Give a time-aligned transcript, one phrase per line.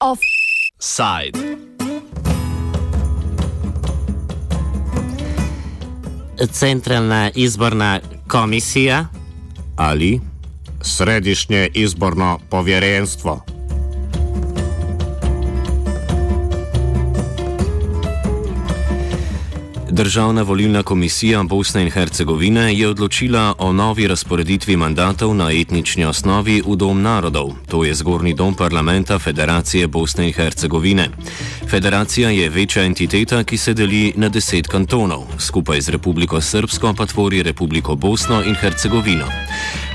[0.00, 1.38] Offside.
[6.52, 9.06] Centralna izborna komisija
[9.76, 10.20] ali
[10.82, 13.44] Središnje izborno povjerenstvo.
[19.94, 26.62] Državna volilna komisija Bosne in Hercegovine je odločila o novi razporeditvi mandatov na etnični osnovi
[26.66, 31.08] v Dom narodov, to je zgornji dom parlamenta Federacije Bosne in Hercegovine.
[31.70, 37.06] Federacija je večja entiteta, ki se deli na deset kantonov, skupaj z Republiko Srpsko pa
[37.06, 39.26] tvori Republiko Bosno in Hercegovino.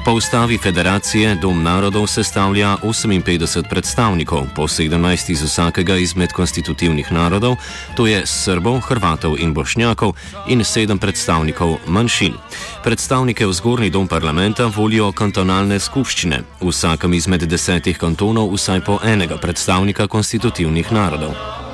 [0.10, 7.56] Po ustavi federacije Dom narodov sestavlja 58 predstavnikov, po 17 iz vsakega izmed konstitutivnih narodov,
[7.96, 10.14] to je Srbov, Hrvatov in Bošnjakov,
[10.48, 12.34] in 7 predstavnikov manjšin.
[12.84, 18.98] Predstavnike v zgornji dom parlamenta volijo kantonalne skupščine, v vsakem izmed desetih kantonov vsaj po
[19.06, 21.69] enega predstavnika konstitutivnih narodov.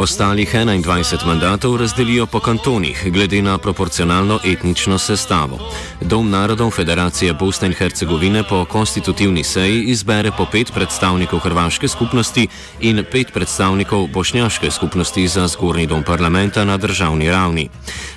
[0.00, 5.58] Ostalih 21 mandatov razdelijo po kantonih, glede na proporcionalno etnično sestavo.
[6.00, 12.48] Dom narodov Federacije Bosne in Hercegovine po konstitutivni seji izbere po pet predstavnikov hrvaške skupnosti
[12.80, 17.68] in pet predstavnikov bošnjaške skupnosti za zgornji dom parlamenta na državni ravni.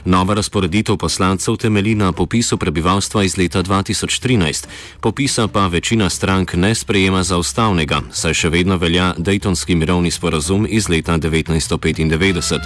[0.05, 4.65] Nova razporeditev poslancev temelji na popisu prebivalstva iz leta 2013,
[5.01, 10.67] popisa pa večina strank ne sprejema za ustavnega, saj še vedno velja Daytonski mirovni sporazum
[10.69, 11.72] iz leta 19.
[11.77, 12.59] 1995.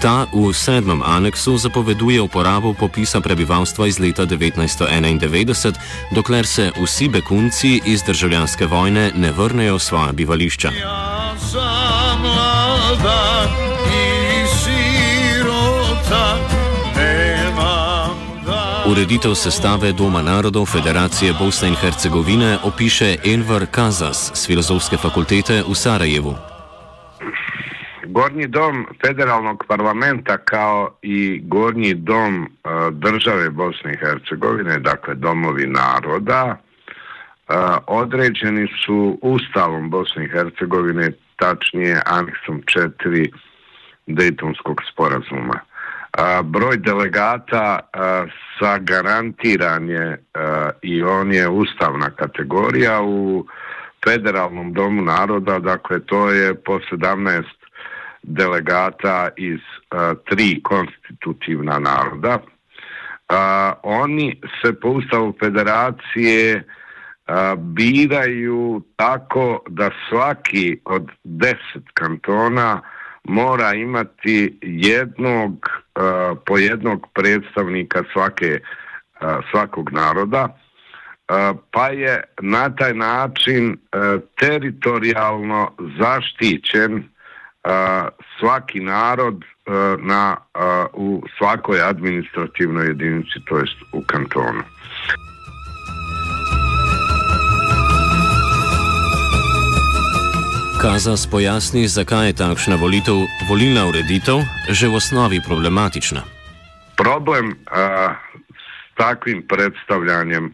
[0.00, 5.74] Ta v sedmem aneksu zapoveduje uporabo popisa prebivalstva iz leta 1991,
[6.14, 10.70] dokler se vsi begunci iz državljanske vojne ne vrnejo v svoja bivališča.
[10.70, 11.14] Ja
[18.84, 25.74] Ureditev sestave Doma narodov Federacije Bosne in Hercegovine opiše Enver Kazas z Filozofske fakultete v
[25.74, 26.53] Sarajevu.
[28.06, 32.48] Gornji dom federalnog parlamenta kao i gornji dom e,
[32.90, 37.54] države Bosne i Hercegovine, dakle domovi naroda, e,
[37.86, 43.32] određeni su Ustavom Bosne i Hercegovine, tačnije aneksom 4
[44.06, 45.54] Dejtonskog sporazuma.
[45.54, 47.78] E, broj delegata
[48.58, 50.24] sagarantiran je
[50.82, 53.46] i on je ustavna kategorija u
[54.04, 57.42] federalnom domu naroda, dakle to je po 17
[58.26, 62.38] delegata iz uh, tri konstitutivna naroda.
[62.38, 63.36] Uh,
[63.82, 72.80] oni se po ustavu federacije uh, biraju tako da svaki od deset kantona
[73.24, 82.76] mora imati jednog uh, po jednog predstavnika svake uh, svakog naroda uh, pa je na
[82.76, 83.76] taj način
[84.40, 87.13] teritorijalno zaštićen
[88.38, 89.44] svaki narod
[89.98, 90.36] na,
[90.92, 94.62] u svakoj administrativnoj jedinici, to jest u kantonu.
[100.84, 106.20] Kazas pojasni, zakaj je takšna volitev, volilna ureditev že v osnovi problematična.
[106.96, 108.12] Problem a,
[108.52, 110.52] s takvim predstavljanjem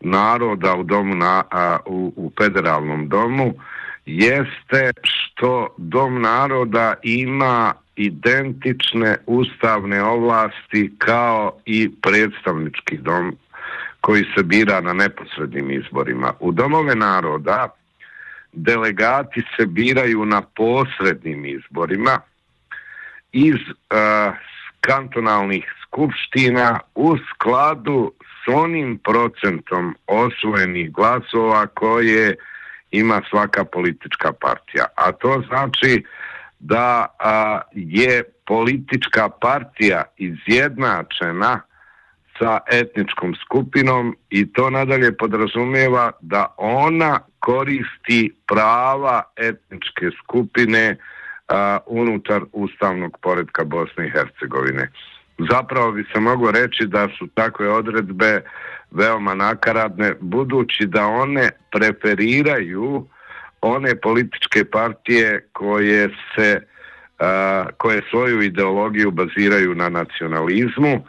[0.00, 3.54] naroda u, domu na, a, u, u federalnom domu
[4.08, 13.36] jeste što Dom naroda ima identične ustavne ovlasti kao i predstavnički dom
[14.00, 16.32] koji se bira na neposrednim izborima.
[16.40, 17.68] U domove naroda
[18.52, 22.20] delegati se biraju na posrednim izborima
[23.32, 24.34] iz uh,
[24.80, 32.36] kantonalnih skupština u skladu s onim procentom osvojenih glasova koje
[32.90, 34.84] ima svaka politička partija.
[34.94, 36.04] A to znači
[36.58, 41.60] da a, je politička partija izjednačena
[42.38, 50.96] sa etničkom skupinom i to nadalje podrazumijeva da ona koristi prava etničke skupine
[51.48, 54.90] a, unutar ustavnog poredka Bosne i Hercegovine.
[55.50, 58.42] Zapravo bi se moglo reći da su takve odredbe
[58.90, 63.06] veoma nakaradne, budući da one preferiraju
[63.60, 66.60] one političke partije koje se
[67.18, 71.04] a, koje svoju ideologiju baziraju na nacionalizmu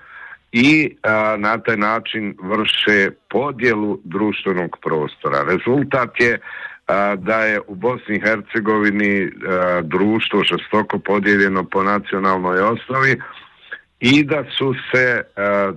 [0.51, 5.43] i a, na taj način vrše podjelu društvenog prostora.
[5.43, 6.39] Rezultat je
[7.17, 9.31] da je u Bosni i Hercegovini
[9.83, 13.21] društvo žestoko podijeljeno po nacionalnoj osnovi
[13.99, 15.23] i da su se e,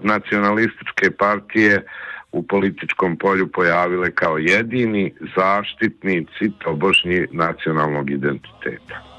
[0.02, 1.86] nacionalističke partije
[2.32, 9.12] u političkom polju pojavile kao jedini zaštitnici tobožnji nacionalnog identiteta.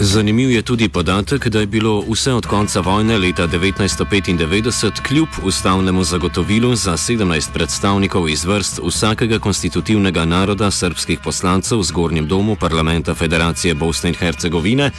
[0.00, 6.02] Zanimiv je tudi podatek, da je bilo vse od konca vojne leta 1995 kljub ustavnemu
[6.04, 13.14] zagotovilu za 17 predstavnikov iz vrst vsakega konstitutivnega naroda srpskih poslancev v zgornjem domu parlamenta
[13.14, 14.90] Federacije Bosne in Hercegovine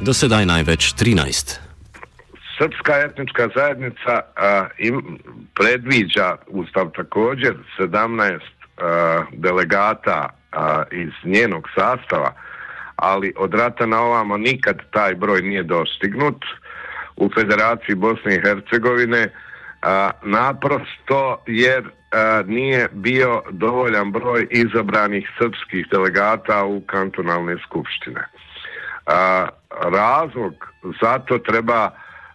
[0.00, 1.58] do sedaj največ 13.
[2.58, 5.18] Srpska etnička zajednica a, im
[5.54, 8.38] predviđa ustav također 17
[8.76, 12.34] a, delegata a, iz njenog sastava,
[13.00, 16.44] ali od rata na ovamo nikad taj broj nije dostignut
[17.16, 19.28] u Federaciji Bosne i Hercegovine
[19.82, 28.20] a, naprosto jer a, nije bio dovoljan broj izabranih srpskih delegata u kantonalne skupštine.
[29.06, 30.54] A, razlog
[31.02, 31.90] zato treba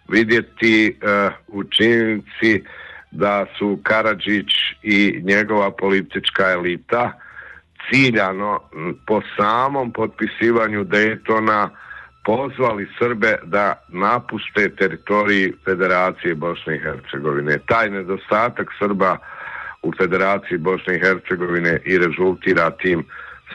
[0.07, 2.63] vidjeti a, u činjenici
[3.11, 4.51] da su Karadžić
[4.83, 7.11] i njegova politička elita
[7.89, 8.59] ciljano
[9.07, 11.69] po samom potpisivanju Daytona
[12.25, 17.57] pozvali Srbe da napuste teritoriji Federacije Bosne i Hercegovine.
[17.65, 19.17] Taj nedostatak Srba
[19.83, 23.05] u Federaciji Bosne i Hercegovine i rezultira tim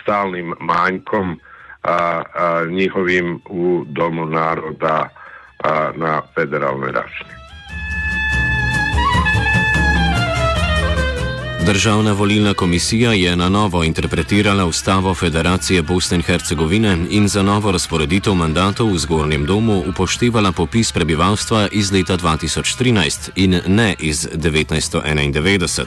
[0.02, 1.40] stalnim manjkom
[1.82, 5.08] a, a, njihovim u Domu naroda
[5.64, 7.39] a, na federalnoj račini.
[11.70, 17.72] Državna volilna komisija je na novo interpretirala ustavo Federacije Bosne in Hercegovine in za novo
[17.72, 25.84] razporeditev mandatov v zgornjem domu upoštevala popis prebivalstva iz leta 2013 in ne iz 1991.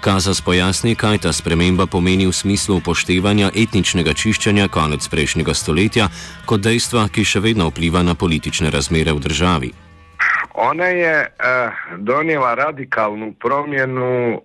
[0.00, 6.08] Kazas pojasni, kaj ta sprememba pomeni v smislu upoštevanja etničnega čiščenja konec prejšnjega stoletja
[6.46, 9.87] kot dejstva, ki še vedno vpliva na politične razmere v državi.
[10.60, 11.26] Ona je uh,
[11.98, 14.40] donijela radikalnu promjenu uh,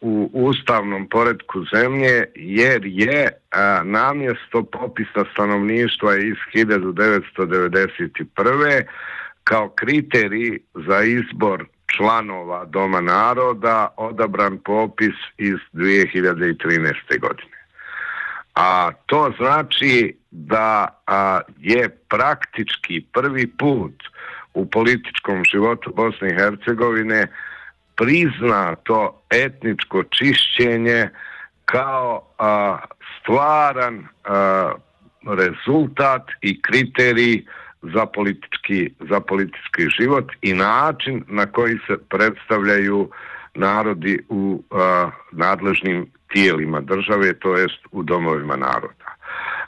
[0.00, 3.28] u ustavnom poredku zemlje jer je uh,
[3.86, 8.82] namjesto popisa stanovništva iz 1991.
[9.44, 11.64] kao kriterij za izbor
[11.96, 17.20] članova Doma naroda odabran popis iz 2013.
[17.20, 17.56] godine.
[18.54, 24.02] A to znači da a, je praktički prvi put
[24.56, 27.26] u političkom životu Bosne i Hercegovine
[27.96, 31.08] prizna to etničko čišćenje
[31.64, 32.78] kao a,
[33.20, 34.72] stvaran a,
[35.26, 37.44] rezultat i kriterij
[37.82, 43.10] za politički, za politički život i način na koji se predstavljaju
[43.54, 49.16] narodi u a, nadležnim tijelima države, to jest u domovima naroda.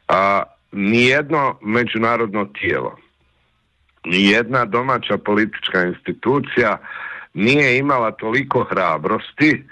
[0.08, 0.42] A,
[0.72, 2.96] nijedno međunarodno tijelo,
[4.04, 6.78] nijedna domaća politička institucija
[7.34, 9.64] nije imala toliko hrabrosti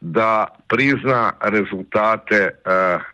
[0.00, 2.50] da prizna rezultate e,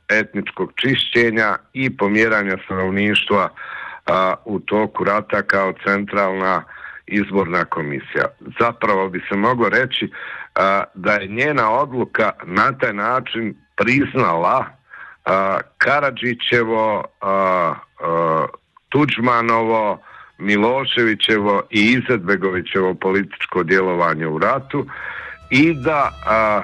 [0.09, 4.13] etničkog čišćenja i pomjeranja stanovništva e,
[4.45, 6.63] u toku rata kao centralna
[7.07, 8.27] izborna komisija.
[8.61, 10.11] Zapravo bi se moglo reći e,
[10.95, 15.31] da je njena odluka na taj način priznala e,
[15.79, 17.73] Karadžićevo, e, e,
[18.89, 19.99] Tuđmanovo,
[20.43, 24.87] Miloševićevo i Izetbegovićevo političko djelovanje u ratu
[25.51, 26.63] i da a,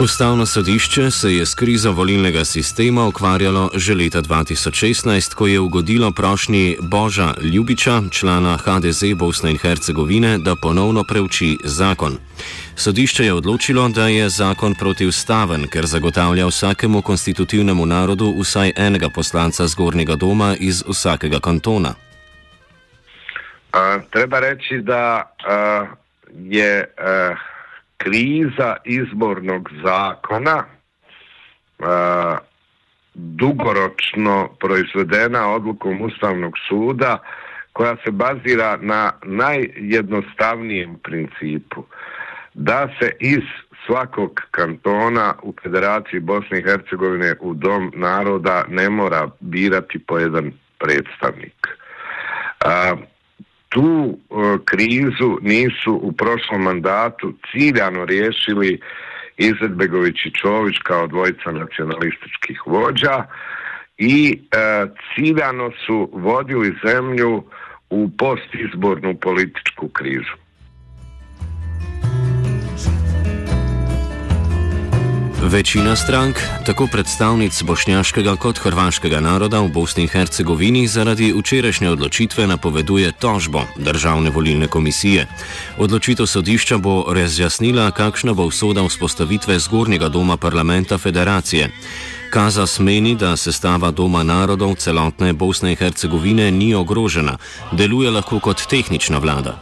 [0.00, 6.12] Ustavno sodišče se je s krizo volilnega sistema ukvarjalo že leta 2016, ko je ugodilo
[6.12, 12.18] prošnji Boža Ljubiča, člana HDZ Bosne in Hercegovine, da ponovno preuči zakon.
[12.78, 19.66] Sodišče je odločilo, da je zakon protivstaven, ker zagotavlja vsakemu konstitutivnemu narodu vsaj enega poslanca
[19.66, 21.94] zgornjega doma iz vsakega kantona.
[23.72, 25.86] A, treba reči, da a,
[26.32, 26.94] je.
[26.98, 27.34] A,
[27.98, 30.64] kriza izbornog zakona
[31.78, 32.36] a,
[33.14, 37.18] dugoročno proizvedena odlukom Ustavnog suda
[37.72, 41.84] koja se bazira na najjednostavnijem principu
[42.54, 43.44] da se iz
[43.86, 50.52] svakog kantona u Federaciji Bosne i Hercegovine u Dom naroda ne mora birati po jedan
[50.78, 51.68] predstavnik.
[52.60, 52.96] A,
[53.68, 58.80] tu e, krizu nisu u prošlom mandatu ciljano riješili
[59.36, 63.24] Izetbegović i Čović kao dvojica nacionalističkih vođa
[63.98, 64.56] i e,
[65.14, 67.44] ciljano su vodili zemlju
[67.90, 70.47] u postizbornu političku krizu.
[75.50, 76.36] Večina strank,
[76.66, 83.62] tako predstavnic bošnjaškega kot hrvaškega naroda v Bosni in Hercegovini, zaradi včerajšnje odločitve napoveduje tožbo
[83.76, 85.26] državne volilne komisije.
[85.78, 91.70] Odločitev sodišča bo razjasnila, kakšna bo usoda vzpostavitve zgornjega doma parlamenta federacije.
[92.30, 97.38] Kazas meni, da sestava Doma narodov celotne Bosne in Hercegovine ni ogrožena,
[97.72, 99.56] deluje lahko kot tehnična vlada.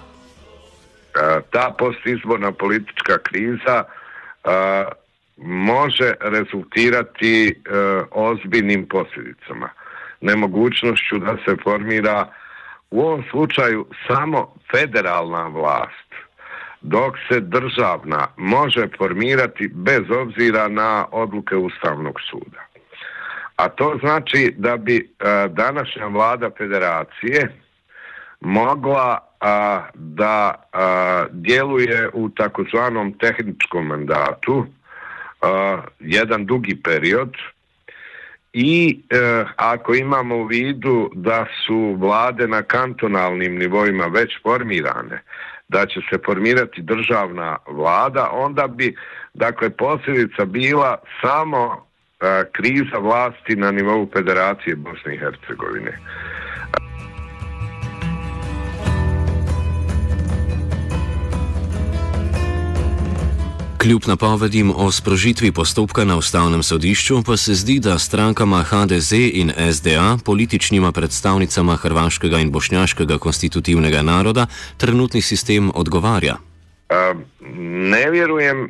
[1.50, 3.84] Ta postizborna politička kriza
[5.36, 7.52] može rezultirati e,
[8.10, 9.68] ozbiljnim posljedicama.
[10.20, 12.28] Nemogućnošću da se formira
[12.90, 16.06] u ovom slučaju samo federalna vlast
[16.80, 22.60] dok se državna može formirati bez obzira na odluke Ustavnog suda.
[23.56, 27.60] A to znači da bi e, današnja vlada federacije
[28.40, 34.66] mogla a, da a, djeluje u takozvanom tehničkom mandatu
[35.46, 37.36] a, jedan dugi period
[38.52, 45.22] i e, ako imamo u vidu da su vlade na kantonalnim nivoima već formirane,
[45.68, 48.96] da će se formirati državna vlada, onda bi
[49.34, 51.86] dakle posljedica bila samo
[52.20, 55.98] a, kriza vlasti na nivou Federacije Bosne i Hercegovine.
[63.86, 69.52] Kljub napovedim o sprožitvi postopka na ustavnem sodišču, pa se zdi, da strankama HDZ in
[69.72, 76.34] SDA, političnima predstavnicama hrvaškega in bošnjaškega konstitutivnega naroda, trenutni sistem odgovarja.
[76.34, 77.20] Uh,
[77.94, 78.68] ne vjerujem uh,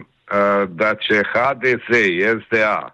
[0.68, 2.90] da će HDZ i SDA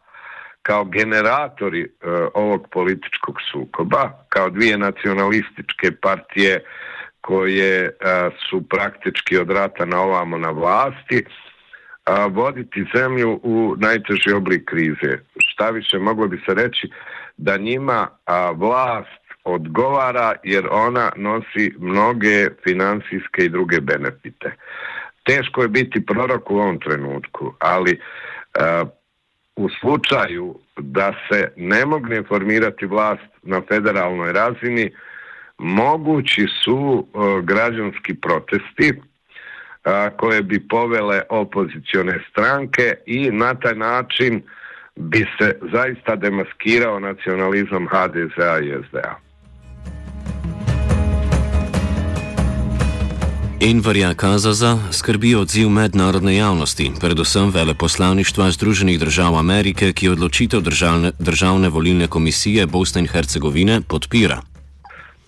[0.63, 6.65] kao generatori uh, ovog političkog sukoba, kao dvije nacionalističke partije
[7.21, 11.25] koje uh, su praktički od rata na ovamo na vlasti,
[12.05, 15.19] a, voditi zemlju u najteži oblik krize.
[15.39, 16.91] Šta više moglo bi se reći
[17.37, 24.57] da njima a, vlast odgovara jer ona nosi mnoge finansijske i druge benefite.
[25.25, 28.01] Teško je biti prorok u ovom trenutku, ali
[28.55, 28.85] a,
[29.57, 34.91] u slučaju da se ne mogne formirati vlast na federalnoj razini,
[35.59, 38.93] mogući su uh, građanski protesti,
[40.17, 44.43] koje bi povele opozicione stranke i na taj način
[44.97, 49.17] bi se zaista demaskirao nacionalizam HDZ-a i SDA.
[53.71, 61.69] Envarja Kazaza skrbi odziv mednarodne javnosti, predvsem veleposlaništva Združenih držav Amerike, ki odločitev državne, državne
[61.69, 64.41] volilne komisije Bosne in Hercegovine podpira.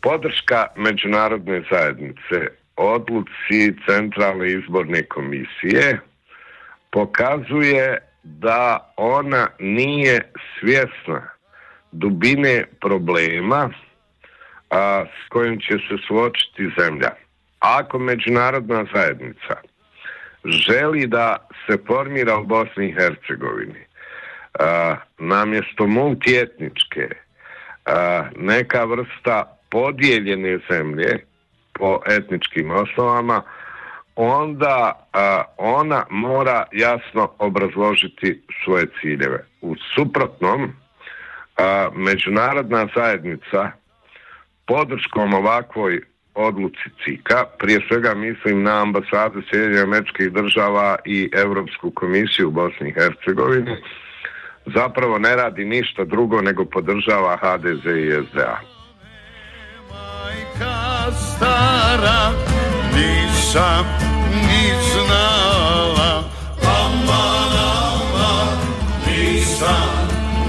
[0.03, 6.01] Podrška međunarodne zajednice odluci Centralne izborne komisije
[6.91, 11.31] pokazuje da ona nije svjesna
[11.93, 13.71] dubine problema
[14.71, 17.11] a, s kojim će se suočiti zemlja.
[17.59, 19.55] Ako međunarodna zajednica
[20.45, 23.85] želi da se formira u Bosni i Hercegovini
[24.59, 27.09] a, namjesto multijetničke
[27.87, 31.25] a, neka vrsta podijeljene zemlje,
[31.79, 33.43] po etničkim osnovama,
[34.17, 39.45] onda a, ona mora jasno obrazložiti svoje ciljeve.
[39.61, 40.73] U suprotnom,
[41.57, 43.71] a, međunarodna zajednica
[44.67, 46.01] podrškom ovakvoj
[46.35, 52.89] odluci CIKA, prije svega mislim na ambasadu Sjedinja američkih država i Evropsku komisiju u Bosni
[52.89, 53.77] i Hercegovini,
[54.67, 58.61] zapravo ne radi ništa drugo nego podržava HDZ i SDA
[61.13, 62.33] stara
[62.95, 63.85] nisam
[64.33, 66.25] ni znala
[66.63, 68.59] Aman, aman,
[69.07, 69.91] nisam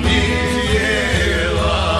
[0.03, 0.21] ni
[0.51, 1.95] htjela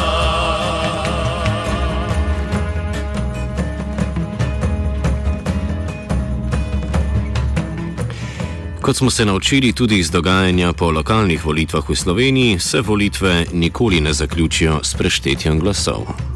[8.82, 14.02] Kot smo se naučili tudi iz dogajanja po lokalnih volitvah v Sloveniji, se volitve nikoli
[14.02, 16.35] ne zaključijo s preštetjem glasov.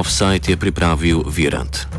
[0.00, 1.89] Offside je pripravil Virant.